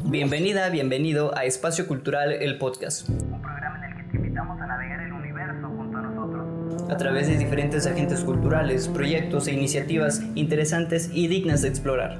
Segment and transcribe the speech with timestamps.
[0.00, 3.08] Bienvenida, bienvenido a Espacio Cultural, el podcast.
[3.08, 6.90] Un programa en el que te invitamos a navegar el universo junto a nosotros.
[6.90, 12.18] A través de diferentes agentes culturales, proyectos e iniciativas interesantes y dignas de explorar.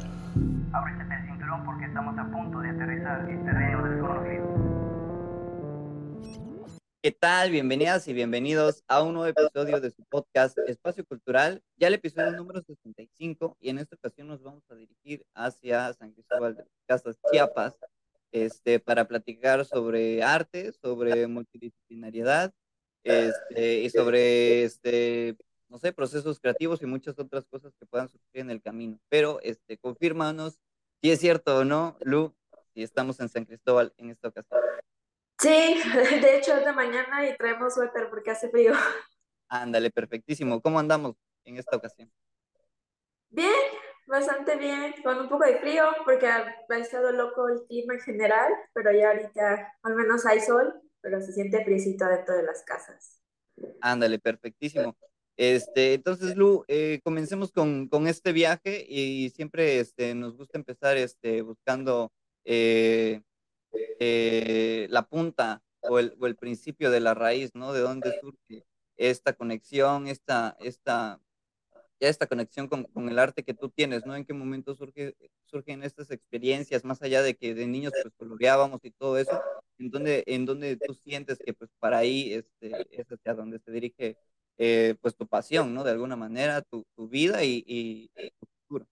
[7.04, 7.50] ¿Qué tal?
[7.50, 12.30] Bienvenidas y bienvenidos a un nuevo episodio de su podcast Espacio Cultural, ya el episodio
[12.30, 16.70] número 65 y en esta ocasión nos vamos a dirigir hacia San Cristóbal de las
[16.86, 17.74] Casas, Chiapas,
[18.30, 22.52] este, para platicar sobre arte, sobre multidisciplinariedad
[23.02, 25.36] este, y sobre, este,
[25.68, 29.00] no sé, procesos creativos y muchas otras cosas que puedan surgir en el camino.
[29.08, 30.60] Pero, este, confírmanos
[31.02, 32.32] si es cierto o no, Lu,
[32.74, 34.60] si estamos en San Cristóbal en esta ocasión.
[35.42, 35.48] Sí,
[36.22, 38.74] de hecho es de mañana y traemos suéter porque hace frío.
[39.48, 40.62] Ándale, perfectísimo.
[40.62, 42.08] ¿Cómo andamos en esta ocasión?
[43.28, 43.50] Bien,
[44.06, 48.52] bastante bien, con un poco de frío porque ha, estado loco el clima en general,
[48.72, 53.20] pero ya ahorita al menos hay sol, pero se siente friecito dentro de las casas.
[53.80, 54.96] Ándale, perfectísimo.
[55.36, 60.96] Este, entonces, Lu, eh, comencemos con, con este viaje y siempre este, nos gusta empezar
[60.96, 62.12] este, buscando
[62.44, 63.22] eh,
[63.72, 67.72] eh, la punta o el, o el principio de la raíz, ¿no?
[67.72, 68.64] De dónde surge
[68.96, 71.20] esta conexión, esta, esta,
[72.00, 74.14] esta conexión con, con el arte que tú tienes, ¿no?
[74.16, 78.80] En qué momento surge, surgen estas experiencias, más allá de que de niños pues coloreábamos
[78.84, 79.40] y todo eso,
[79.78, 83.70] en donde, en donde tú sientes que pues para ahí este, es hacia donde se
[83.72, 84.16] dirige
[84.58, 85.84] eh, pues tu pasión, ¿no?
[85.84, 88.86] De alguna manera, tu, tu vida y, y, y tu futuro.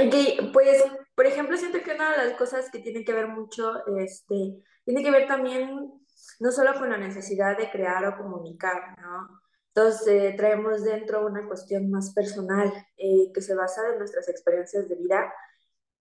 [0.00, 0.82] Ok, pues,
[1.14, 5.02] por ejemplo, siento que una de las cosas que tiene que ver mucho, este, tiene
[5.02, 5.92] que ver también
[6.38, 9.40] no solo con la necesidad de crear o comunicar, ¿no?
[9.74, 14.88] Entonces, eh, traemos dentro una cuestión más personal eh, que se basa en nuestras experiencias
[14.88, 15.32] de vida.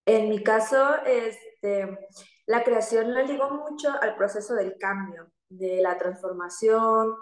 [0.06, 1.88] En mi caso, este,
[2.48, 7.14] la creación la ligo mucho al proceso del cambio, de la transformación,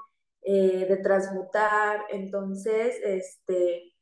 [0.41, 2.05] eh, de transmutar.
[2.09, 3.96] Entonces, este,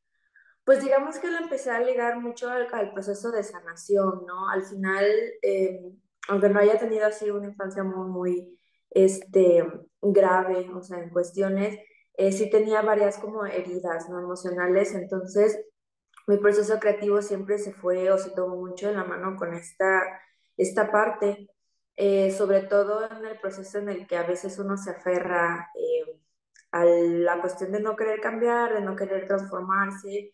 [0.66, 4.50] pues digamos que lo empecé a ligar mucho al, proceso de sanación, ¿no?
[4.50, 5.06] Al final,
[5.44, 5.80] eh,
[6.28, 8.60] aunque no haya tenido así una infancia muy,
[8.90, 9.64] este,
[10.02, 11.80] grave, o sea, en cuestiones,
[12.18, 14.20] eh, sí tenía varias como heridas, ¿no?
[14.20, 15.60] Emocionales, entonces
[16.28, 20.02] mi proceso creativo siempre se fue o se tomó mucho de la mano con esta,
[20.58, 21.50] esta parte,
[21.96, 25.72] eh, sobre todo en el proceso en el que a veces uno se aferra
[26.72, 30.34] a la cuestión de no querer cambiar, de no querer transformarse,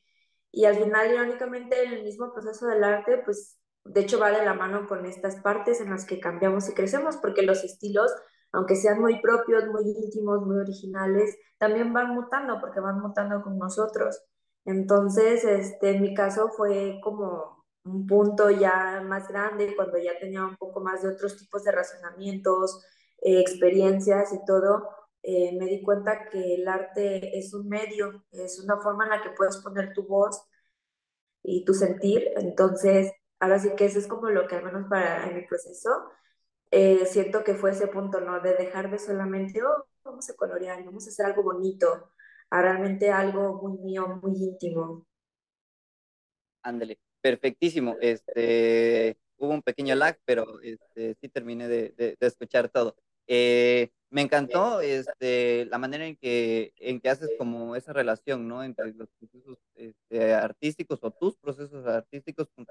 [0.52, 4.46] y al final, irónicamente, en el mismo proceso del arte, pues de hecho va de
[4.46, 8.14] la mano con estas partes en las que cambiamos y crecemos, porque los estilos,
[8.52, 13.58] aunque sean muy propios, muy íntimos, muy originales, también van mutando, porque van mutando con
[13.58, 14.22] nosotros.
[14.66, 20.46] Entonces, este, en mi caso fue como un punto ya más grande, cuando ya tenía
[20.46, 22.86] un poco más de otros tipos de razonamientos,
[23.22, 24.90] eh, experiencias y todo,
[25.24, 29.22] eh, me di cuenta que el arte es un medio, es una forma en la
[29.22, 30.44] que puedes poner tu voz
[31.44, 32.30] y tu sentir.
[32.38, 35.90] Entonces, ahora sí que eso es como lo que al menos para en mi proceso,
[36.72, 38.42] eh, siento que fue ese punto, ¿no?
[38.42, 42.12] De dejar de solamente, oh, vamos a colorear, vamos a hacer algo bonito,
[42.52, 45.08] a realmente algo muy mío, muy íntimo.
[46.64, 47.98] Ándale, perfectísimo.
[48.02, 52.96] Este, hubo un pequeño lag, pero este, sí terminé de, de, de escuchar todo.
[53.28, 58.62] Eh, me encantó este, la manera en que, en que haces como esa relación, ¿no?
[58.62, 62.68] Entre los procesos este, artísticos o tus procesos artísticos con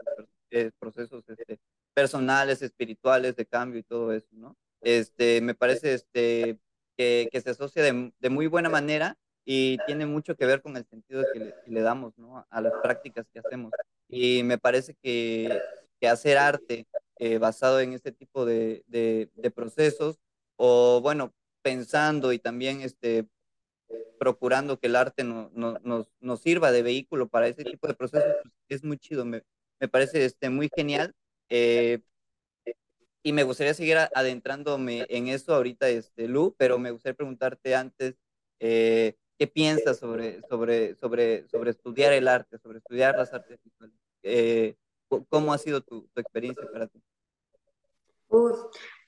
[0.51, 1.59] eh, procesos este,
[1.95, 4.55] personales, espirituales, de cambio y todo eso, ¿no?
[4.83, 6.59] Este, me parece este,
[6.97, 10.77] que, que se asocia de, de, muy buena manera y tiene mucho que ver con
[10.77, 12.47] el sentido que le, que le damos, ¿no?
[12.51, 13.73] A las prácticas que hacemos.
[14.09, 15.59] Y me parece que,
[15.99, 16.87] que hacer arte
[17.17, 20.19] eh, basado en este tipo de, de, de procesos
[20.63, 21.33] o bueno,
[21.63, 23.27] pensando y también este,
[24.19, 27.95] procurando que el arte no, no, nos, nos, sirva de vehículo para ese tipo de
[27.95, 29.43] procesos, pues es muy chido, me,
[29.81, 31.15] me parece este, muy genial.
[31.49, 32.01] Eh,
[33.23, 38.17] y me gustaría seguir adentrándome en eso ahorita, este, Lu, pero me gustaría preguntarte antes,
[38.59, 43.97] eh, ¿qué piensas sobre, sobre, sobre, sobre estudiar el arte, sobre estudiar las artes visuales?
[44.23, 44.77] Eh,
[45.31, 47.03] ¿Cómo ha sido tu, experiencia para ti?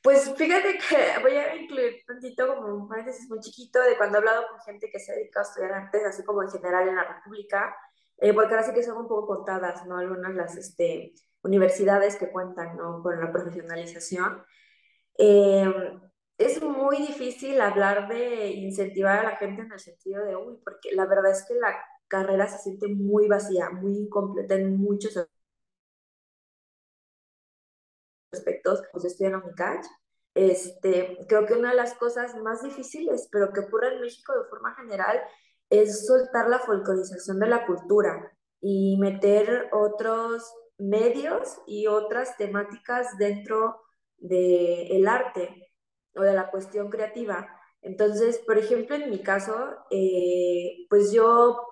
[0.02, 4.20] Pues fíjate que voy a incluir tantito como un paréntesis muy chiquito de cuando he
[4.20, 7.04] hablado con gente que se dedica a estudiar artes, así como en general en la
[7.04, 7.76] República,
[8.18, 9.98] eh, porque ahora sí que son un poco contadas, ¿no?
[9.98, 13.02] Algunas las este, universidades que cuentan, ¿no?
[13.02, 14.44] Con la profesionalización.
[15.18, 15.72] Eh,
[16.38, 20.92] es muy difícil hablar de incentivar a la gente en el sentido de, uy, porque
[20.92, 21.76] la verdad es que la
[22.08, 25.16] carrera se siente muy vacía, muy incompleta en muchos
[28.32, 29.86] aspectos, pues estoy en UNICACH.
[30.34, 34.48] Este, creo que una de las cosas más difíciles, pero que ocurre en México de
[34.48, 35.20] forma general,
[35.68, 43.80] es soltar la folclorización de la cultura y meter otros medios y otras temáticas dentro
[44.18, 45.72] del arte
[46.14, 47.48] o de la cuestión creativa.
[47.82, 51.66] Entonces, por ejemplo, en mi caso, eh, pues yo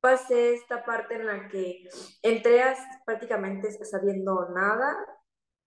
[0.00, 1.88] pasé esta parte en la que
[2.22, 2.62] entré
[3.04, 4.96] prácticamente sabiendo nada.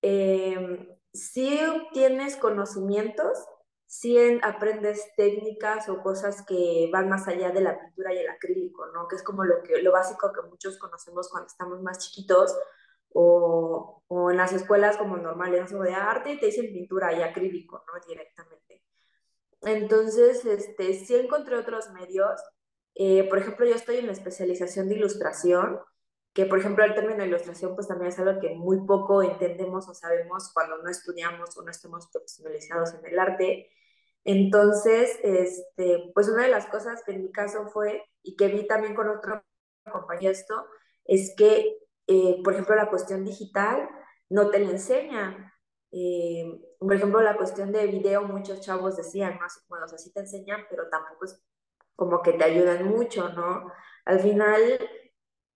[0.01, 1.59] Eh, sí
[1.93, 3.37] tienes conocimientos,
[3.85, 8.85] sí aprendes técnicas o cosas que van más allá de la pintura y el acrílico,
[8.87, 9.07] ¿no?
[9.07, 12.55] Que es como lo, que, lo básico que muchos conocemos cuando estamos más chiquitos
[13.11, 17.99] o, o en las escuelas como normales, de arte te dicen pintura y acrílico, ¿no?
[18.07, 18.83] Directamente.
[19.61, 22.41] Entonces, este, sí encontré otros medios.
[22.95, 25.79] Eh, por ejemplo, yo estoy en la especialización de ilustración,
[26.33, 29.93] que por ejemplo el término ilustración pues también es algo que muy poco entendemos o
[29.93, 33.69] sabemos cuando no estudiamos o no estamos profesionalizados en el arte.
[34.25, 38.67] Entonces, este, pues una de las cosas que en mi caso fue, y que vi
[38.67, 39.43] también con otra
[39.91, 40.65] compañía esto,
[41.05, 41.77] es que,
[42.07, 43.89] eh, por ejemplo, la cuestión digital
[44.29, 45.51] no te la enseñan.
[45.91, 49.45] Eh, por ejemplo, la cuestión de video, muchos chavos decían, ¿no?
[49.45, 51.41] Así como, o sea, sí te enseñan, pero tampoco es
[51.95, 53.71] como que te ayudan mucho, ¿no?
[54.05, 54.61] Al final,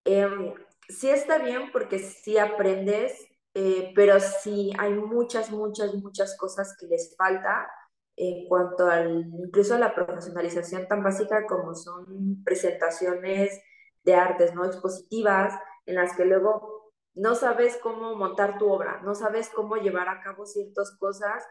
[0.06, 0.54] eh,
[0.90, 3.14] sí está bien porque sí aprendes,
[3.54, 7.70] eh, pero sí hay muchas, muchas, muchas cosas que les falta
[8.16, 13.62] en cuanto al, incluso a la profesionalización tan básica como son presentaciones
[14.04, 14.66] de artes, ¿no?
[14.66, 15.54] Expositivas,
[15.86, 20.22] en las que luego no sabes cómo montar tu obra, no sabes cómo llevar a
[20.22, 21.44] cabo ciertas cosas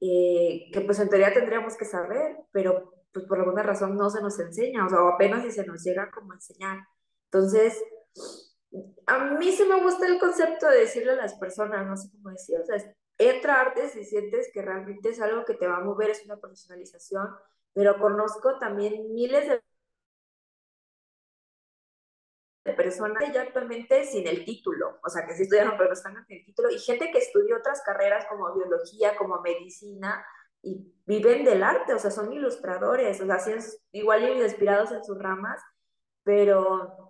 [0.00, 4.22] eh, que pues en teoría tendríamos que saber, pero pues por alguna razón no se
[4.22, 6.78] nos enseña, o sea, apenas si se nos llega como a enseñar.
[7.24, 7.82] Entonces,
[9.06, 12.30] a mí sí me gusta el concepto de decirle a las personas, no sé cómo
[12.30, 12.76] decir, o sea,
[13.16, 16.36] entra artes y sientes que realmente es algo que te va a mover, es una
[16.36, 17.28] profesionalización,
[17.72, 19.62] pero conozco también miles de
[22.74, 26.44] personas ya actualmente sin el título, o sea, que sí estudiaron, pero están sin el
[26.44, 30.24] título, y gente que estudió otras carreras como biología, como medicina,
[30.62, 33.52] y viven del arte, o sea, son ilustradores, o sea, sí
[33.92, 35.62] igual inspirados en sus ramas,
[36.24, 37.07] pero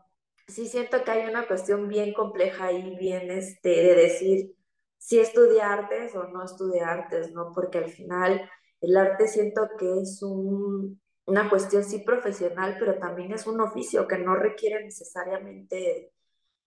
[0.48, 4.54] sí siento que hay una cuestión bien compleja ahí, bien este, de decir
[4.96, 7.52] si estudiar artes o no estudiar artes, ¿no?
[7.54, 8.50] Porque al final
[8.80, 14.08] el arte siento que es un, una cuestión sí profesional, pero también es un oficio
[14.08, 16.12] que no requiere necesariamente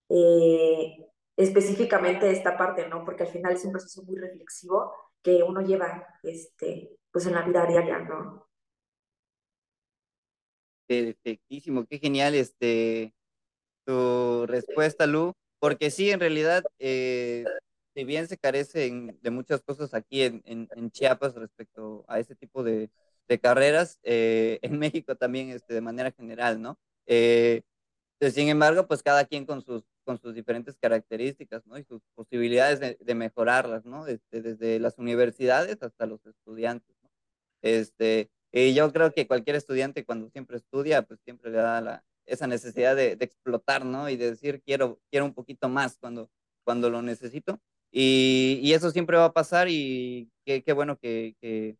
[0.09, 0.97] eh,
[1.35, 3.03] específicamente esta parte, ¿no?
[3.03, 7.41] Porque al final es un proceso muy reflexivo que uno lleva este, pues en la
[7.41, 8.47] vida diaria, ¿no?
[10.87, 13.13] Perfectísimo, qué genial este
[13.85, 17.45] tu respuesta, Lu, porque sí, en realidad, eh,
[17.95, 18.91] si bien se carece
[19.21, 22.89] de muchas cosas aquí en, en Chiapas respecto a ese tipo de,
[23.31, 26.77] de carreras eh, en México también este, de manera general, ¿no?
[27.05, 27.61] Eh,
[28.31, 31.77] sin embargo, pues cada quien con sus, con sus diferentes características, ¿no?
[31.77, 34.05] Y sus posibilidades de, de mejorarlas, ¿no?
[34.05, 37.09] Este, desde las universidades hasta los estudiantes, ¿no?
[37.61, 42.03] Este, y yo creo que cualquier estudiante cuando siempre estudia, pues siempre le da la,
[42.25, 44.09] esa necesidad de, de, explotar, ¿no?
[44.09, 46.29] Y de decir, quiero, quiero un poquito más cuando,
[46.63, 47.59] cuando lo necesito.
[47.91, 51.77] Y, y eso siempre va a pasar y qué, qué bueno que, que,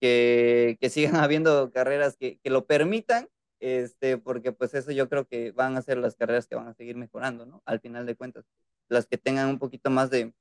[0.00, 3.28] que, que sigan habiendo carreras que, que, lo permitan,
[3.60, 6.74] este, porque pues eso yo creo que van a ser las carreras que van a
[6.74, 7.62] seguir mejorando, ¿no?
[7.64, 8.44] Al final de cuentas,
[8.88, 10.34] las que tengan un poquito más de,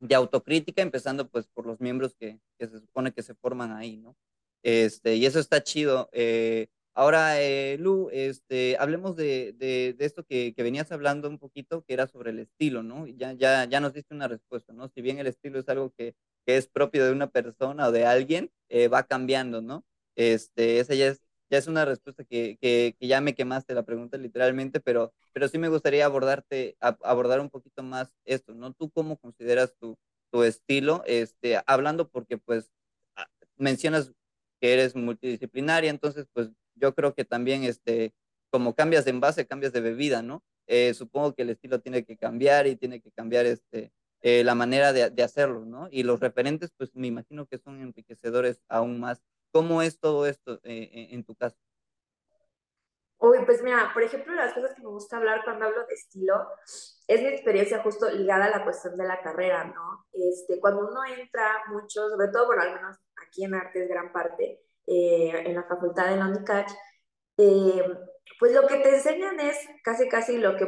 [0.00, 3.96] de autocrítica, empezando pues por los miembros que, que, se supone que se forman ahí,
[3.96, 4.16] ¿no?
[4.62, 6.08] Este, y eso está chido.
[6.12, 6.68] Eh,
[6.98, 11.84] ahora, eh, Lu, este, hablemos de, de, de esto que, que, venías hablando un poquito,
[11.84, 13.06] que era sobre el estilo, ¿no?
[13.06, 14.88] Ya, ya, ya nos diste una respuesta, ¿no?
[14.88, 18.04] Si bien el estilo es algo que, que es propio de una persona o de
[18.04, 19.84] alguien, eh, va cambiando, ¿no?
[20.16, 23.84] Este, esa ya es, ya es una respuesta que, que, que, ya me quemaste la
[23.84, 28.72] pregunta literalmente, pero, pero sí me gustaría abordarte, a, abordar un poquito más esto, ¿no?
[28.72, 29.96] ¿Tú cómo consideras tu,
[30.32, 31.04] tu estilo?
[31.06, 32.72] Este, hablando porque pues
[33.56, 34.12] mencionas
[34.60, 38.14] que eres multidisciplinaria, entonces pues yo creo que también este,
[38.50, 40.42] como cambias de envase, cambias de bebida, ¿no?
[40.66, 44.54] Eh, supongo que el estilo tiene que cambiar y tiene que cambiar este, eh, la
[44.54, 45.88] manera de, de, hacerlo, ¿no?
[45.90, 49.22] Y los referentes, pues me imagino que son enriquecedores aún más.
[49.50, 51.56] ¿Cómo es todo esto eh, en tu caso?
[53.20, 56.46] Uy, pues mira, por ejemplo, las cosas que me gusta hablar cuando hablo de estilo
[57.08, 60.06] es mi experiencia justo ligada a la cuestión de la carrera, ¿no?
[60.12, 64.62] Este, cuando uno entra mucho, sobre todo, bueno, al menos aquí en artes gran parte,
[64.90, 66.66] eh, en la facultad de la
[67.36, 67.82] eh,
[68.40, 70.66] pues lo que te enseñan es casi casi lo que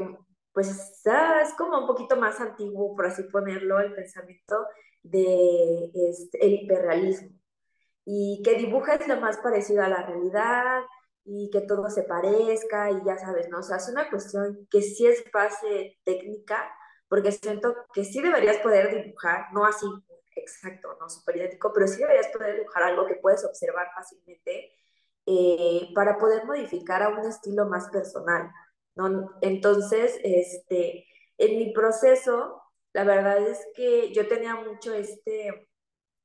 [0.53, 4.67] pues es como un poquito más antiguo, por así ponerlo, el pensamiento
[5.03, 7.31] de este, el hiperrealismo
[8.05, 10.83] y que dibujes lo más parecido a la realidad
[11.25, 13.61] y que todo se parezca y ya sabes, ¿no?
[13.61, 16.71] O sea, es una cuestión que sí es base técnica,
[17.09, 19.87] porque siento que sí deberías poder dibujar, no así
[20.41, 24.73] exacto, no súper idéntico, pero sí deberías poder dibujar algo que puedes observar fácilmente
[25.27, 28.51] eh, para poder modificar a un estilo más personal,
[28.97, 29.39] ¿no?
[29.43, 31.07] Entonces, este,
[31.39, 35.69] en mi proceso, la verdad es que yo tenía mucho este,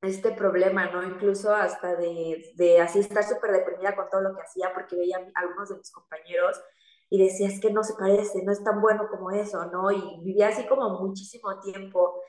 [0.02, 1.02] este problema, ¿no?
[1.02, 5.18] Incluso hasta de, de así estar súper deprimida con todo lo que hacía porque veía
[5.18, 6.60] a algunos de mis compañeros
[7.08, 9.90] y decía, es que no se parece, no es tan bueno como eso, ¿no?
[9.90, 12.20] Y vivía así como muchísimo tiempo.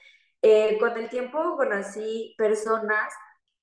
[0.41, 3.13] Eh, con el tiempo conocí personas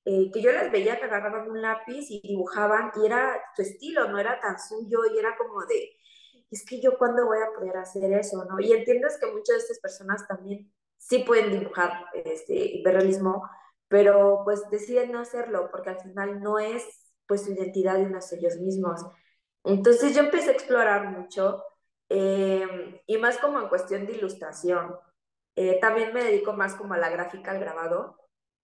[0.05, 4.09] eh, que yo las veía que agarraban un lápiz y dibujaban y era su estilo,
[4.09, 5.97] no era tan suyo y era como de,
[6.51, 8.61] es que yo cuándo voy a poder hacer eso, ¿no?
[8.61, 13.49] Y entiendes que muchas de estas personas también sí pueden dibujar este hiperrealismo,
[13.89, 16.85] pero pues deciden no hacerlo porque al final no es
[17.27, 19.01] pues su identidad y no es ellos mismos.
[19.65, 21.63] Entonces yo empecé a explorar mucho
[22.09, 24.95] eh, y más como en cuestión de ilustración.
[25.57, 28.19] Eh, también me dedico más como a la gráfica, al grabado.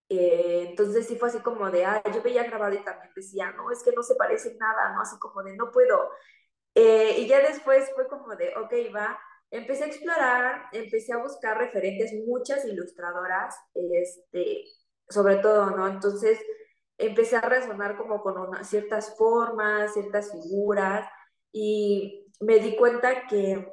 [0.09, 3.71] Eh, entonces sí fue así como de, ah, yo veía grabado y también decía, no,
[3.71, 5.03] es que no se parece nada, ¿no?
[5.03, 6.11] Así como de, no puedo.
[6.75, 9.19] y ya después fue como de, ok, va,
[9.51, 14.65] empecé a explorar, empecé a buscar referentes, muchas ilustradoras, este,
[15.09, 15.89] sobre todo, ¿no?
[15.89, 16.39] Entonces
[16.99, 21.09] empecé a resonar como con ciertas formas, ciertas figuras
[21.53, 23.73] y me di cuenta que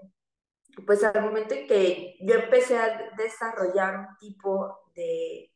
[0.85, 5.51] pues al momento en que yo empecé a desarrollar un tipo de,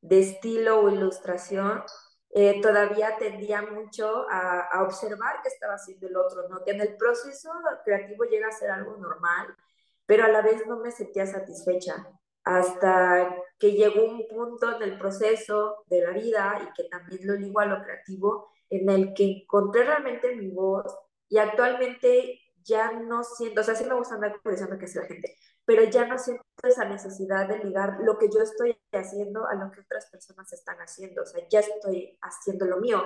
[0.00, 1.82] de estilo o ilustración,
[2.30, 6.62] eh, todavía tendía mucho a, a, observar qué estaba haciendo el otro, ¿no?
[6.62, 7.50] Que en el proceso
[7.84, 9.56] creativo llega a ser algo normal,
[10.04, 12.06] pero a la vez no me sentía satisfecha
[12.48, 17.34] hasta que llegó un punto en el proceso de la vida y que también lo
[17.34, 20.86] ligo a lo creativo, en el que encontré realmente mi voz
[21.28, 25.06] y actualmente ya no siento, o sea, sí me gusta andar pensando que es la
[25.06, 25.34] gente,
[25.64, 29.70] pero ya no siento esa necesidad de ligar lo que yo estoy haciendo a lo
[29.70, 33.02] que otras personas están haciendo, o sea, ya estoy haciendo lo mío.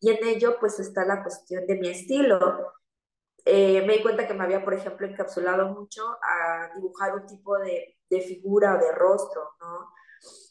[0.00, 2.72] Y en ello pues está la cuestión de mi estilo.
[3.44, 7.58] Eh, me di cuenta que me había, por ejemplo, encapsulado mucho a dibujar un tipo
[7.58, 9.92] de de figura o de rostro, ¿no?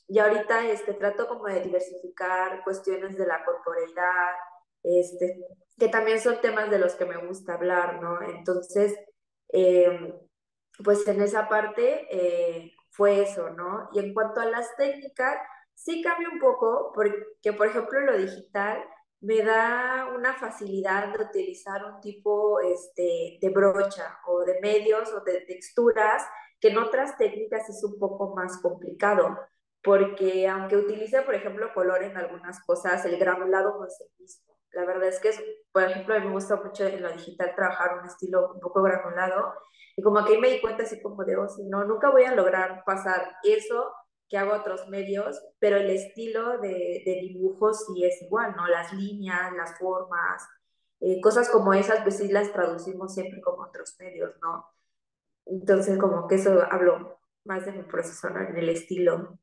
[0.08, 4.36] Y ahorita este, trato como de diversificar cuestiones de la corporeidad,
[4.84, 5.40] este,
[5.78, 8.22] que también son temas de los que me gusta hablar, ¿no?
[8.22, 8.96] Entonces,
[9.50, 10.14] em,
[10.84, 13.90] pues en esa parte eh, fue eso, ¿no?
[13.94, 15.38] Y en cuanto a las técnicas,
[15.74, 18.84] sí cambia un poco, porque por ejemplo lo digital
[19.22, 25.22] me da una facilidad de utilizar un tipo este, de brocha o de medios o
[25.22, 26.24] de texturas
[26.60, 29.38] que en otras técnicas es un poco más complicado,
[29.84, 34.53] porque aunque utilice, por ejemplo, color en algunas cosas, el granulado no es el mismo.
[34.74, 35.32] La verdad es que,
[35.72, 38.82] por ejemplo, a mí me gusta mucho en lo digital trabajar un estilo un poco
[38.84, 39.54] granulado,
[39.96, 42.24] y como que ahí me di cuenta así como de, oh, si no, nunca voy
[42.24, 43.94] a lograr pasar eso
[44.30, 48.68] que hago otros medios, pero el estilo de, de dibujo sí es igual, ¿no?
[48.68, 50.44] Las líneas, las formas,
[51.02, 54.66] eh, cosas como esas, pues sí las traducimos siempre como otros medios, ¿no?
[55.46, 58.42] Entonces, como que eso hablo más de mi proceso, ¿no?
[58.42, 59.38] En el estilo.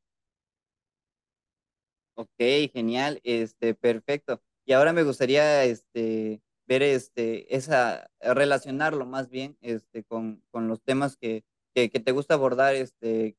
[2.15, 2.29] Ok,
[2.73, 4.41] genial, este, perfecto.
[4.65, 10.81] Y ahora me gustaría, este, ver, este, esa, relacionarlo más bien, este, con, con los
[10.81, 13.35] temas que, que, te gusta abordar, este,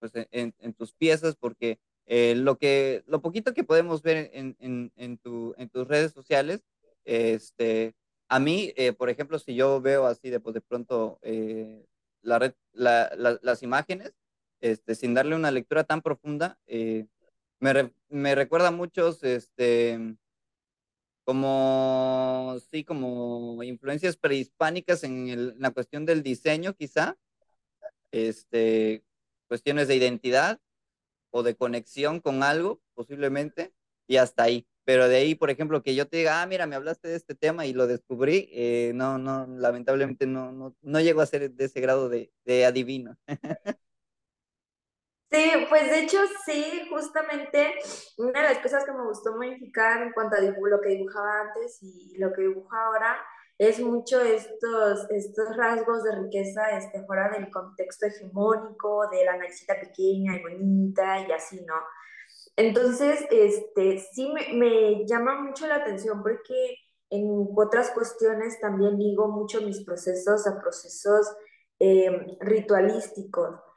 [0.00, 4.56] pues, en, en tus piezas, porque eh, lo que, lo poquito que podemos ver en,
[4.96, 6.62] en, tu, en tus redes sociales,
[7.04, 7.94] este,
[8.28, 11.86] a mí, eh, por ejemplo, si yo veo así de, pues, de pronto eh,
[12.22, 13.10] la red, la,
[13.42, 14.12] las imágenes,
[14.60, 17.06] este, sin darle una lectura tan profunda, eh,
[17.60, 20.16] me, me, recuerda muchos, este,
[21.28, 27.18] como, sí, como influencias prehispánicas en, el, en la cuestión del diseño, quizá,
[28.12, 29.04] este,
[29.46, 30.58] cuestiones de identidad
[31.30, 33.74] o de conexión con algo, posiblemente,
[34.06, 34.66] y hasta ahí.
[34.84, 37.34] Pero de ahí, por ejemplo, que yo te diga, ah, mira, me hablaste de este
[37.34, 41.64] tema y lo descubrí, eh, no, no, lamentablemente no, no, no llego a ser de
[41.66, 43.18] ese grado de, de adivino.
[45.30, 47.74] Sí, pues de hecho sí, justamente
[48.16, 51.82] una de las cosas que me gustó modificar en cuanto a lo que dibujaba antes
[51.82, 53.18] y lo que dibujo ahora
[53.58, 59.74] es mucho estos, estos rasgos de riqueza este, fuera del contexto hegemónico, de la naricita
[59.78, 61.74] pequeña y bonita y así, ¿no?
[62.56, 66.76] Entonces, este, sí me, me, llama mucho la atención porque
[67.10, 71.26] en otras cuestiones también digo mucho mis procesos a procesos
[71.80, 73.67] eh, ritualísticos.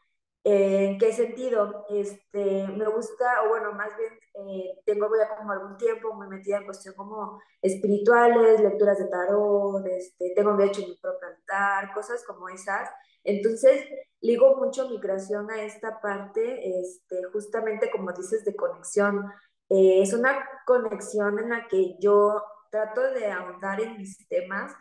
[0.43, 1.85] ¿En qué sentido?
[1.89, 6.57] Este, me gusta, o bueno, más bien eh, tengo ya como algún tiempo muy metida
[6.57, 12.23] en cuestión como espirituales, lecturas de tarot, este, tengo de hecho mi propio altar, cosas
[12.25, 12.89] como esas.
[13.23, 13.85] Entonces,
[14.21, 19.31] ligo mucho mi creación a esta parte, este, justamente como dices, de conexión.
[19.69, 24.73] Eh, es una conexión en la que yo trato de ahondar en mis temas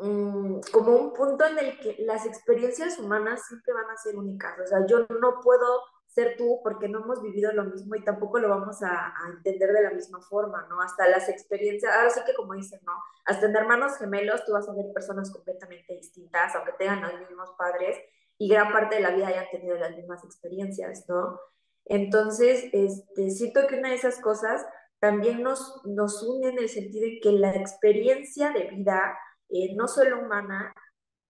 [0.00, 4.58] Mm, como un punto en el que las experiencias humanas siempre van a ser únicas.
[4.60, 8.38] O sea, yo no puedo ser tú porque no hemos vivido lo mismo y tampoco
[8.38, 10.80] lo vamos a, entender de la misma forma, ¿no?
[10.80, 12.92] Hasta las experiencias, ahora sí que como dicen, ¿no?
[13.26, 17.50] Hasta en hermanos gemelos tú vas a ver personas completamente distintas, aunque tengan los mismos
[17.58, 17.98] padres
[18.38, 21.40] y gran parte de la vida hayan tenido las mismas experiencias, ¿no?
[21.84, 24.64] Entonces, este, siento que una de esas cosas
[25.00, 29.16] también nos, nos une en el sentido de que la experiencia de vida
[29.50, 30.74] eh, no solo humana,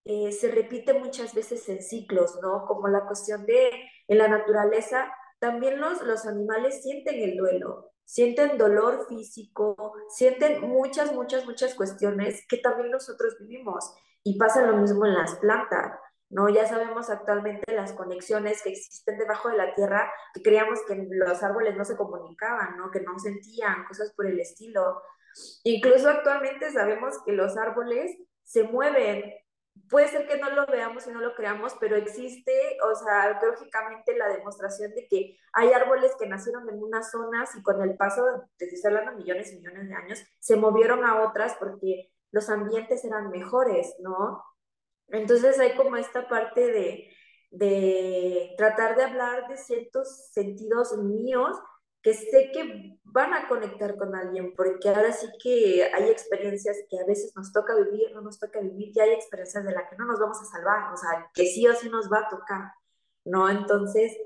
[0.04, 2.64] eh, se repite muchas veces en ciclos, ¿no?
[2.66, 3.70] Como la cuestión de,
[4.06, 11.12] en la naturaleza, también los, los animales sienten el duelo, sienten dolor físico, sienten muchas,
[11.12, 13.94] muchas, muchas cuestiones que también nosotros vivimos.
[14.24, 15.92] Y pasa lo mismo en las plantas,
[16.30, 16.48] ¿no?
[16.48, 21.42] Ya sabemos actualmente las conexiones que existen debajo de la tierra, que creíamos que los
[21.42, 22.90] árboles no se comunicaban, ¿no?
[22.90, 25.02] Que no sentían, cosas por el estilo.
[25.64, 29.34] Incluso actualmente sabemos que los árboles se mueven.
[29.88, 32.52] Puede ser que no lo veamos y no lo creamos, pero existe,
[32.84, 37.62] o sea, arqueológicamente la demostración de que hay árboles que nacieron en unas zonas y
[37.62, 38.22] con el paso,
[38.56, 43.04] te estoy hablando millones y millones de años, se movieron a otras porque los ambientes
[43.04, 44.42] eran mejores, ¿no?
[45.08, 47.10] Entonces hay como esta parte de,
[47.50, 51.56] de tratar de hablar de ciertos sentidos míos
[52.02, 56.98] que sé que van a conectar con alguien, porque ahora sí que hay experiencias que
[56.98, 59.96] a veces nos toca vivir, no nos toca vivir, y hay experiencias de las que
[59.96, 62.72] no nos vamos a salvar, o sea, que sí o sí nos va a tocar,
[63.24, 63.48] ¿no?
[63.48, 64.16] Entonces,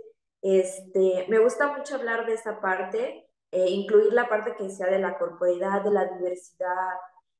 [0.42, 4.98] este, me gusta mucho hablar de esa parte, eh, incluir la parte que sea de
[4.98, 6.96] la corporalidad, de la diversidad,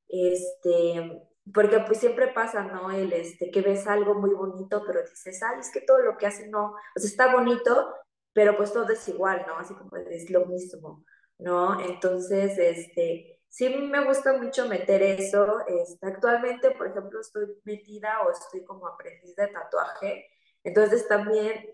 [0.07, 2.91] este, porque pues siempre pasa, ¿no?
[2.91, 6.27] El, este, que ves algo muy bonito, pero dices, ay, es que todo lo que
[6.27, 7.93] hace no, o sea, está bonito,
[8.33, 9.57] pero pues todo es igual, ¿no?
[9.57, 11.05] Así como es lo mismo,
[11.37, 11.79] ¿no?
[11.79, 15.59] Entonces, este, sí me gusta mucho meter eso.
[15.67, 20.27] Este, actualmente, por ejemplo, estoy metida o estoy como aprendiz de tatuaje,
[20.63, 21.65] entonces también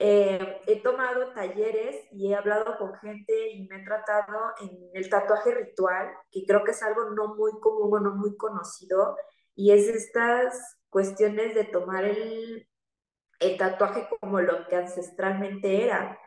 [0.00, 5.10] eh, he tomado talleres y he hablado con gente y me he tratado en el
[5.10, 9.16] tatuaje ritual, que creo que es algo no muy común o no muy conocido,
[9.56, 12.67] y es estas cuestiones de tomar el,
[13.38, 16.18] el tatuaje como lo que ancestralmente era.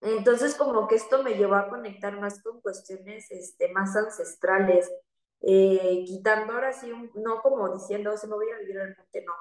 [0.00, 4.90] Entonces, como que esto me llevó a conectar más con cuestiones este, más ancestrales,
[5.40, 9.32] eh, quitando ahora sí, no como diciendo, se me voy a vivir al monte, no,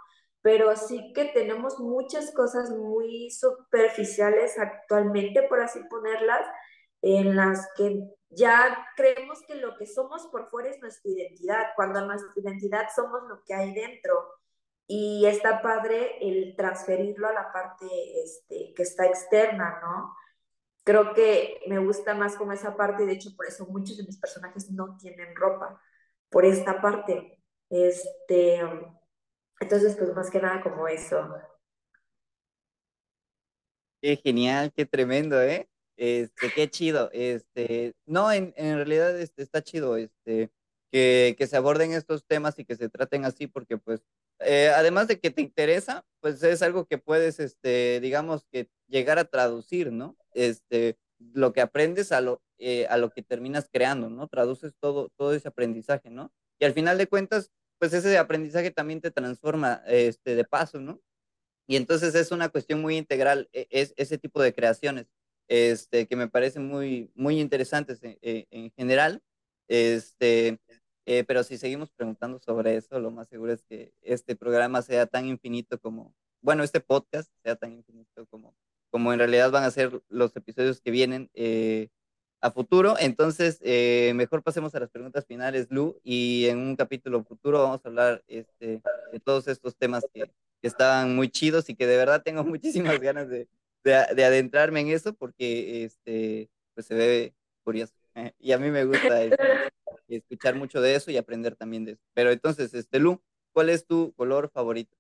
[0.42, 6.48] pero sí que tenemos muchas cosas muy superficiales actualmente, por así ponerlas,
[7.02, 12.06] en las que ya creemos que lo que somos por fuera es nuestra identidad, cuando
[12.06, 14.37] nuestra identidad somos lo que hay dentro
[14.88, 17.86] y está padre el transferirlo a la parte
[18.24, 20.16] este, que está externa, ¿no?
[20.86, 24.18] Creo que me gusta más como esa parte, de hecho por eso muchos de mis
[24.18, 25.82] personajes no tienen ropa,
[26.30, 27.42] por esta parte.
[27.70, 28.62] Este,
[29.60, 31.36] entonces, pues más que nada como eso.
[34.02, 35.68] Qué genial, qué tremendo, ¿eh?
[35.98, 37.10] Este, qué chido.
[37.12, 40.52] Este, no, en, en realidad este, está chido este,
[40.92, 44.02] que, que se aborden estos temas y que se traten así, porque pues
[44.40, 49.20] eh, además de que te interesa, pues es algo que puedes, este, digamos que llegar
[49.20, 50.18] a traducir, ¿no?
[50.34, 54.28] Este, lo que aprendes a lo, eh, a lo que terminas creando, ¿no?
[54.28, 56.32] Traduces todo, todo ese aprendizaje, ¿no?
[56.60, 61.02] Y al final de cuentas, pues ese aprendizaje también te transforma, este, de paso, ¿no?
[61.68, 65.08] Y entonces es una cuestión muy integral, e, es, ese tipo de creaciones,
[65.48, 69.22] este, que me parecen muy, muy interesantes en, en general.
[69.68, 70.60] Este,
[71.10, 75.06] eh, pero si seguimos preguntando sobre eso, lo más seguro es que este programa sea
[75.06, 78.54] tan infinito como, bueno, este podcast sea tan infinito como,
[78.90, 81.88] como en realidad van a ser los episodios que vienen eh,
[82.42, 82.96] a futuro.
[83.00, 87.80] Entonces, eh, mejor pasemos a las preguntas finales, Lu, y en un capítulo futuro vamos
[87.86, 88.82] a hablar este,
[89.14, 90.30] de todos estos temas que,
[90.62, 93.48] estaban muy chidos y que de verdad tengo muchísimas ganas de,
[93.86, 97.94] de, de adentrarme en eso porque este, pues se ve curioso.
[98.40, 99.22] y a mí me gusta
[100.08, 102.02] escuchar mucho de eso y aprender también de eso.
[102.14, 103.22] Pero entonces, este Lu,
[103.54, 104.96] ¿cuál es tu color favorito?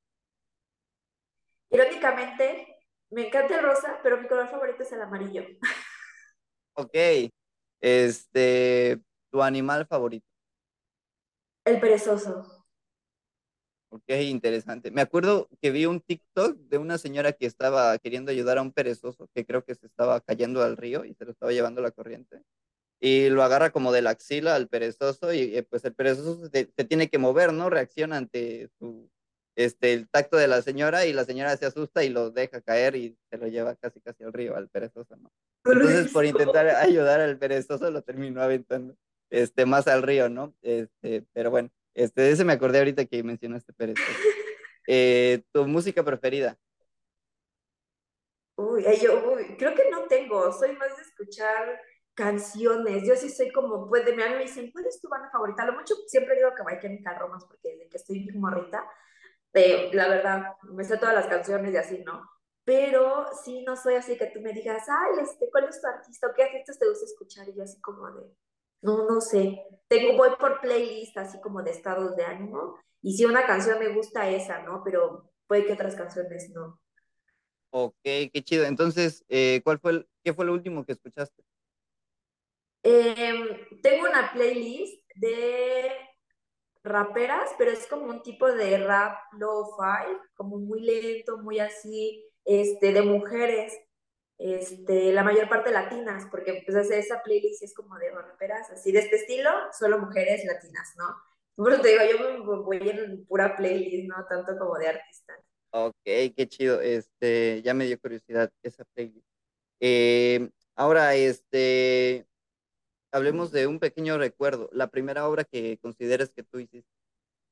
[1.69, 2.77] Irónicamente,
[3.09, 5.43] me encanta el rosa, pero mi color favorito es el amarillo.
[6.73, 6.95] Ok.
[7.81, 8.99] Este,
[9.31, 10.27] ¿tu animal favorito?
[11.65, 12.65] El perezoso.
[13.89, 14.91] Ok, interesante.
[14.91, 18.73] Me acuerdo que vi un TikTok de una señora que estaba queriendo ayudar a un
[18.73, 21.91] perezoso que creo que se estaba cayendo al río y se lo estaba llevando la
[21.91, 22.41] corriente.
[22.99, 26.71] Y lo agarra como de la axila al perezoso y eh, pues el perezoso se,
[26.75, 27.69] se tiene que mover, ¿no?
[27.69, 29.09] Reacciona ante su,
[29.57, 32.95] este, el tacto de la señora y la señora se asusta y lo deja caer
[32.95, 35.31] y se lo lleva casi casi al río, al perezoso, ¿no?
[35.65, 38.95] Entonces por intentar ayudar al perezoso lo terminó aventando
[39.31, 40.53] este, más al río, ¿no?
[40.61, 44.07] Este, pero bueno, este, ese me acordé ahorita que mencionaste perezoso.
[44.89, 46.57] Eh, ¿tu música preferida?
[48.55, 51.81] Uy, yo, uy, creo que no tengo, soy más de escuchar
[52.17, 53.07] canciones.
[53.07, 55.65] Yo sí soy como, pues de mí me dicen, ¿cuál es tu banda favorita?
[55.65, 58.89] Lo mucho siempre digo que Chemical Romance porque desde que estoy bien morrita,
[59.53, 62.27] eh, la verdad, me sé todas las canciones y así, ¿no?
[62.63, 66.27] Pero sí, no soy así que tú me digas, ay, este, ¿cuál es tu artista?
[66.27, 67.47] ¿O qué artistas te gusta escuchar?
[67.49, 68.23] Y yo así como de,
[68.81, 69.63] no, no sé.
[69.87, 72.79] Tengo, voy por playlist así como de estados de ánimo.
[73.01, 74.81] Y si una canción me gusta esa, ¿no?
[74.83, 76.81] Pero puede que otras canciones no.
[77.69, 78.65] Ok, qué chido.
[78.65, 81.43] Entonces, eh, ¿cuál fue el, qué fue lo último que escuchaste?
[82.89, 83.45] Em,
[83.81, 85.91] tengo una playlist de
[86.83, 92.93] raperas, pero es como un tipo de rap lo-fi, como muy lento, muy así, este,
[92.93, 93.77] de mujeres,
[94.37, 98.99] este, la mayor parte latinas, porque pues esa playlist es como de raperas, así de
[98.99, 101.13] este estilo, solo mujeres latinas, ¿no?
[101.55, 104.25] Por eso te digo, yo me voy en pura playlist, ¿no?
[104.29, 105.39] Tanto como de artistas.
[105.71, 106.79] Ok, qué chido.
[106.79, 109.27] Este, ya me dio curiosidad esa playlist.
[109.81, 112.27] Eh, ahora, este,
[113.11, 114.69] hablemos de un pequeño recuerdo.
[114.71, 116.89] La primera obra que consideres que tú hiciste.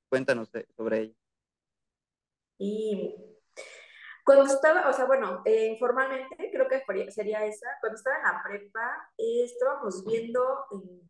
[0.09, 1.15] Cuéntanos de- sobre ella.
[2.57, 3.15] Y
[4.23, 8.43] cuando estaba, o sea, bueno, eh, informalmente creo que sería esa, cuando estaba en la
[8.43, 10.41] prepa, eh, estábamos viendo,
[10.71, 11.09] en-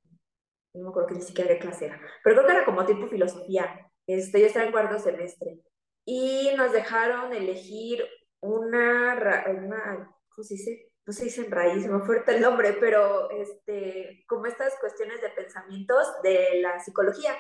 [0.74, 3.08] no me acuerdo que ni siquiera qué clase era, pero creo que era como tipo
[3.08, 5.60] filosofía, este, yo estaba en cuarto semestre,
[6.06, 8.06] y nos dejaron elegir
[8.42, 9.14] una,
[9.48, 10.92] una, ¿cómo se dice?
[11.06, 14.78] No se dice en raíz, se me fue ahorita el nombre, pero este, como estas
[14.80, 17.36] cuestiones de pensamientos de la psicología.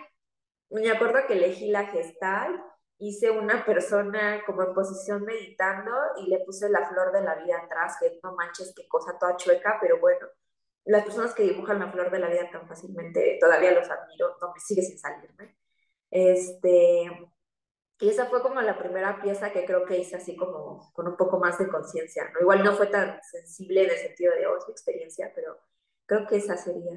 [0.70, 2.64] Me acuerdo que elegí la gestal,
[2.98, 7.58] hice una persona como en posición meditando y le puse la flor de la vida
[7.58, 10.28] atrás, que no manches, qué cosa toda chueca, pero bueno,
[10.86, 14.54] las personas que dibujan la flor de la vida tan fácilmente, todavía los admiro, no
[14.54, 15.58] me sigue sin salirme.
[16.12, 17.10] Este,
[18.00, 21.16] y esa fue como la primera pieza que creo que hice así como con un
[21.16, 22.42] poco más de conciencia, ¿no?
[22.42, 25.58] Igual no fue tan sensible en el sentido de, oh, mi experiencia, pero
[26.06, 26.92] creo que esa sería.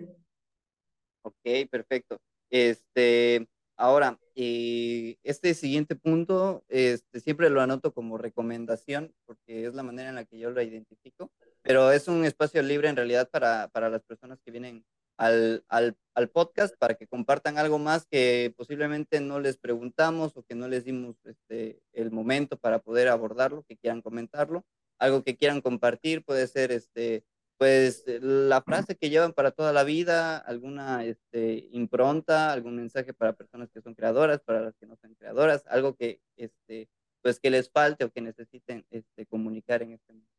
[1.22, 2.18] Ok, perfecto.
[2.50, 9.84] Este, ahora, y este siguiente punto, este, siempre lo anoto como recomendación, porque es la
[9.84, 11.30] manera en la que yo lo identifico,
[11.62, 14.84] pero es un espacio libre en realidad para, para las personas que vienen
[15.18, 20.42] al, al, al podcast, para que compartan algo más que posiblemente no les preguntamos o
[20.42, 24.64] que no les dimos este, el momento para poder abordarlo, que quieran comentarlo,
[24.98, 27.24] algo que quieran compartir, puede ser este
[27.58, 33.32] pues la frase que llevan para toda la vida, alguna este, impronta, algún mensaje para
[33.32, 36.88] personas que son creadoras, para las que no son creadoras, algo que este,
[37.20, 40.32] pues que les falte o que necesiten este, comunicar en este momento.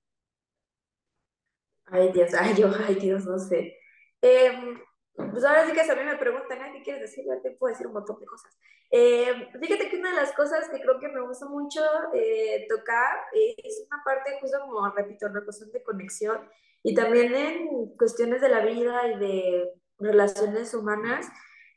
[1.88, 3.76] Ay, Dios, ay, yo, ay, Dios, no sé.
[4.22, 4.80] Em,
[5.16, 7.26] pues ahora sí que a mí me preguntan, ¿qué quieres decir?
[7.28, 8.58] Yo te puedo decir un montón de cosas.
[8.92, 11.82] Em, fíjate que una de las cosas que creo que me gusta mucho
[12.14, 16.50] eh, tocar eh, es una parte justo como, repito, una cuestión de conexión
[16.84, 21.28] y también en cuestiones de la vida y de relaciones humanas.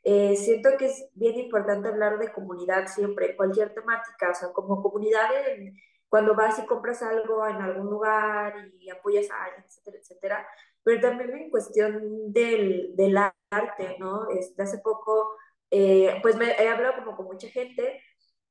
[0.05, 4.81] eh, siento que es bien importante hablar de comunidad siempre, cualquier temática, o sea, como
[4.83, 5.77] comunidad en
[6.09, 10.47] cuando vas y compras algo en algún lugar y apoyas a alguien, etcétera, etcétera,
[10.83, 14.29] pero también en cuestión del, del arte, ¿no?
[14.29, 15.37] Este, hace poco,
[15.71, 18.01] eh, pues me he hablado como con mucha gente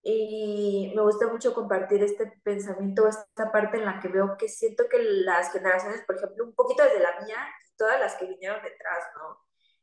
[0.02, 4.84] y me gusta mucho compartir este pensamiento, esta parte en la que veo que siento
[4.88, 7.36] que las generaciones, por ejemplo, un poquito desde la mía,
[7.76, 9.38] todas las que vinieron detrás, ¿no?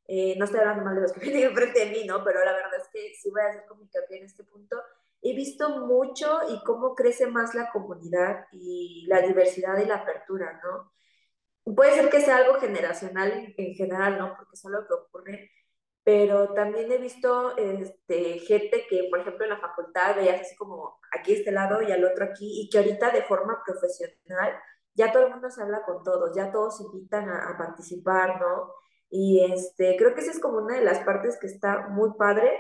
[0.08, 2.24] Eh, no estoy hablando mal de los que vienen enfrente de mí, ¿no?
[2.24, 4.78] Pero la verdad es que sí voy a hacer como hincapié en este punto
[5.22, 10.60] he visto mucho y cómo crece más la comunidad y la diversidad y la apertura,
[10.64, 10.92] ¿no?
[11.64, 14.36] Puede ser que sea algo generacional en, en general, ¿no?
[14.36, 15.52] Porque es lo que ocurre,
[16.04, 21.00] pero también he visto este, gente que, por ejemplo, en la facultad veías así como
[21.12, 24.54] aquí este lado y al otro aquí, y que ahorita de forma profesional
[24.96, 28.74] ya todo el mundo se habla con todos, ya todos invitan a, a participar, ¿no?
[29.10, 32.52] Y este, creo que esa es como una de las partes que está muy padre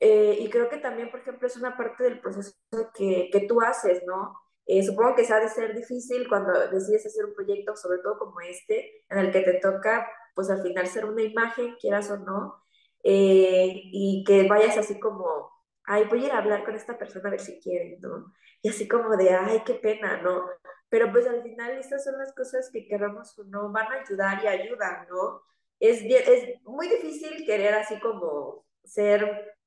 [0.00, 2.54] eh, y creo que también, por ejemplo, es una parte del proceso
[2.94, 4.38] que, que tú haces, ¿no?
[4.68, 8.18] Eh, supongo que se ha de ser difícil cuando decides hacer un proyecto, sobre todo
[8.18, 12.18] como este, en el que te toca, pues al final ser una imagen, quieras o
[12.18, 12.62] no,
[13.02, 17.28] eh, y que vayas así como ay, voy a ir a hablar con esta persona
[17.28, 18.32] a ver si quiere, ¿no?
[18.62, 20.44] Y así como de, ay, qué pena, ¿no?
[20.88, 24.44] Pero pues al final estas son las cosas que queramos o no, van a ayudar
[24.44, 25.42] y ayudan, ¿no?
[25.80, 29.57] Es, es muy difícil querer así como ser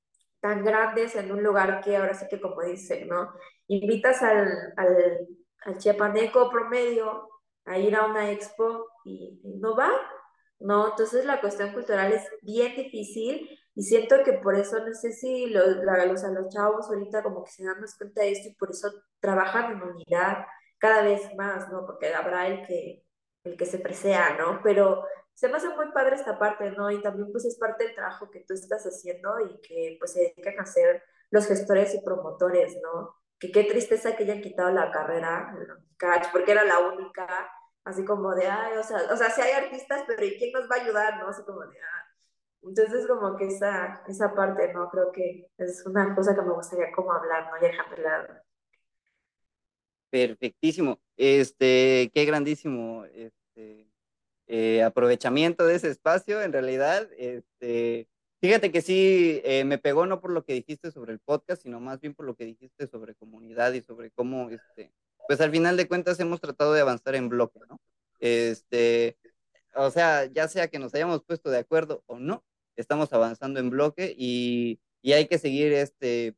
[0.42, 3.32] tan grandes en un lugar que ahora sí que como dicen, ¿no?
[3.68, 5.28] Invitas al, al,
[5.66, 7.30] al chiapaneco promedio
[7.66, 9.92] a ir a una expo y, no va,
[10.60, 10.90] ¿no?
[10.90, 15.48] Entonces la cuestión cultural es bien difícil y siento que por eso, no sé si
[15.48, 18.56] los, los, a los chavos ahorita como que se dan más cuenta de esto y
[18.56, 20.46] por eso trabajan en unidad
[20.78, 21.86] cada vez más, ¿no?
[21.86, 23.04] Porque habrá el que,
[23.44, 24.60] el que se presea, ¿no?
[24.64, 26.92] Pero se me hace muy padre esta parte, ¿no?
[26.92, 30.20] Y también pues es parte del trabajo que tú estás haciendo y que pues se
[30.22, 33.16] dedican a hacer los gestores y promotores, ¿no?
[33.40, 35.56] Que qué tristeza que hayan quitado la carrera,
[35.98, 37.28] catch, porque era la única,
[37.84, 40.70] así como de, ay, o sea, o sea, sí hay artistas, pero ¿y quién nos
[40.70, 41.30] va a ayudar, no?
[41.30, 42.02] Así como de, ah.
[42.64, 44.90] Entonces como que esa, esa parte, ¿no?
[44.90, 47.58] Creo que es una cosa que me gustaría como hablar, ¿no?
[47.58, 48.44] Y dejarla.
[50.12, 51.00] Perfectísimo.
[51.18, 53.91] Este, qué grandísimo, este,
[54.54, 57.08] eh, aprovechamiento de ese espacio, en realidad.
[57.18, 58.10] Este,
[58.42, 61.80] fíjate que sí, eh, me pegó no por lo que dijiste sobre el podcast, sino
[61.80, 64.92] más bien por lo que dijiste sobre comunidad y sobre cómo, este,
[65.26, 67.80] pues al final de cuentas hemos tratado de avanzar en bloque, ¿no?
[68.20, 69.18] Este,
[69.74, 72.44] o sea, ya sea que nos hayamos puesto de acuerdo o no,
[72.76, 76.36] estamos avanzando en bloque y, y hay que seguir este,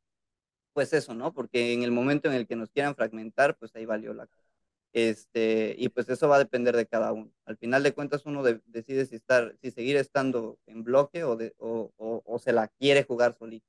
[0.73, 1.33] pues eso, ¿no?
[1.33, 4.42] Porque en el momento en el que nos quieran fragmentar, pues ahí valió la cosa.
[4.93, 7.31] Este, y pues eso va a depender de cada uno.
[7.45, 12.39] Al final de cuentas uno decide si, estar, si seguir estando en bloque o, o,
[12.39, 13.65] se la quiere jugar solito.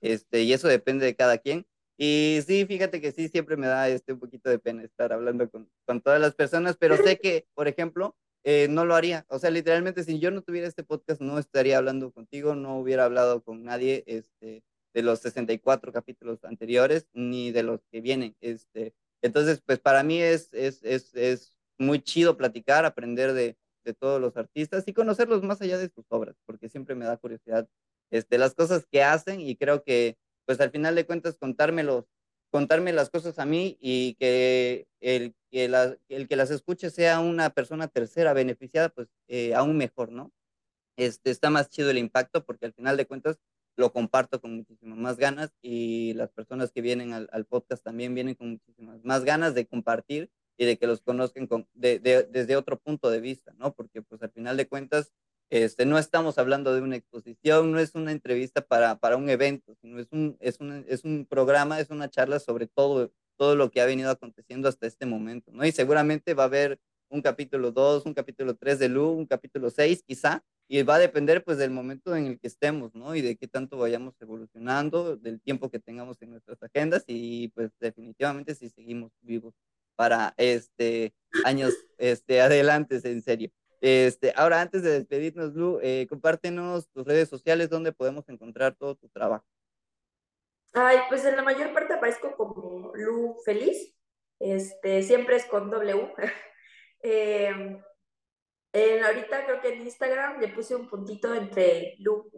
[0.00, 1.66] Este, y eso depende de cada quien.
[1.98, 5.50] Y sí, fíjate que sí, siempre me da este, un poquito de pena estar hablando
[5.50, 9.24] con, con todas las personas, pero sé que, por ejemplo, eh, no lo haría.
[9.28, 13.04] O sea, literalmente, si yo no tuviera este podcast, no estaría hablando contigo, no hubiera
[13.04, 18.36] hablado con nadie este, de los 64 capítulos anteriores, ni de los que vienen.
[18.40, 23.94] Este, entonces, pues para mí es, es, es, es muy chido platicar, aprender de, de,
[23.94, 27.68] todos los artistas y conocerlos más allá de sus obras, porque siempre me da curiosidad
[28.10, 32.04] este, las cosas que hacen y creo que, pues al final de cuentas, contármelos,
[32.50, 37.20] contarme las cosas a mí y que el, que la, el que las escuche sea
[37.20, 40.32] una persona tercera beneficiada, pues eh, aún mejor, ¿no?
[40.96, 43.38] Este, está más chido el impacto porque al final de cuentas
[43.76, 48.14] lo comparto con muchísimas más ganas y las personas que vienen al, al, podcast también
[48.14, 52.24] vienen con muchísimas más ganas de compartir y de que los conozcan con, de, de,
[52.24, 53.74] desde otro punto de vista, ¿no?
[53.74, 55.12] Porque pues al final de cuentas
[55.52, 59.74] este, no estamos hablando de una exposición, no es una entrevista para, para un evento,
[59.82, 63.70] sino es un, es, un, es un programa, es una charla sobre todo, todo lo
[63.70, 65.64] que ha venido aconteciendo hasta este momento, ¿no?
[65.66, 66.78] Y seguramente va a haber
[67.12, 70.98] un capítulo 2, un capítulo 3 de Lu, un capítulo 6 quizá, y va a
[70.98, 73.14] depender pues del momento en el que estemos, ¿no?
[73.14, 77.70] Y de qué tanto vayamos evolucionando, del tiempo que tengamos en nuestras agendas y pues
[77.78, 79.54] definitivamente si seguimos vivos
[79.94, 81.12] para este
[81.44, 83.50] años este adelante en serio.
[83.82, 88.94] Este, ahora antes de despedirnos, Lu, eh, compártenos tus redes sociales donde podemos encontrar todo
[88.94, 89.44] tu trabajo.
[90.72, 93.94] Ay, pues en la mayor parte aparezco como Lu Feliz,
[94.38, 96.14] este, siempre es con W.
[97.02, 97.82] eh,
[98.72, 102.30] ahorita creo que en Instagram le puse un puntito entre lu,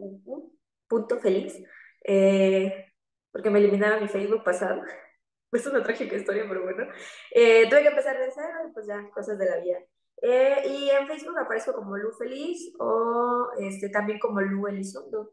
[0.87, 1.61] punto feliz,
[2.03, 2.93] eh,
[3.31, 4.81] porque me eliminaron mi Facebook pasado.
[5.51, 6.85] Es una trágica historia, pero bueno.
[7.31, 9.77] Eh, tuve que empezar de cero y pues ya, cosas de la vida.
[10.21, 15.31] Eh, y en Facebook aparezco como Lu Feliz o este, también como Lu Elizondo.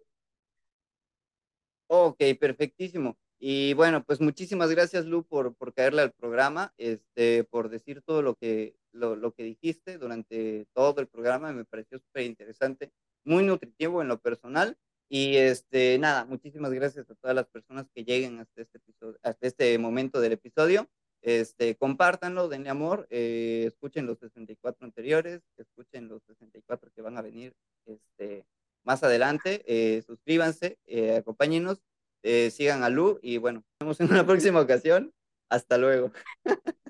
[1.88, 3.16] Ok, perfectísimo.
[3.40, 8.22] Y bueno, pues muchísimas gracias, Lu, por, por caerle al programa, este, por decir todo
[8.22, 11.52] lo que, lo, lo que dijiste durante todo el programa.
[11.52, 12.92] Me pareció súper interesante,
[13.24, 14.76] muy nutritivo en lo personal.
[15.08, 19.46] Y este, nada, muchísimas gracias a todas las personas que lleguen hasta este, episodio, hasta
[19.46, 20.88] este momento del episodio.
[21.20, 27.22] Este, compártanlo, denle amor, eh, escuchen los 64 anteriores, escuchen los 64 que van a
[27.22, 27.54] venir
[27.86, 28.44] este,
[28.82, 31.80] más adelante, eh, suscríbanse, eh, acompáñenos
[32.22, 35.12] eh, sigan a Lu y bueno, nos vemos en una próxima ocasión.
[35.48, 36.12] Hasta luego.